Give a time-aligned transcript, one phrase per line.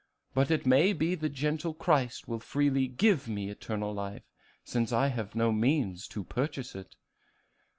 [0.33, 4.23] But it may be the gentle Christ will freely give me eternal life,
[4.63, 6.95] since I have no means to purchase it."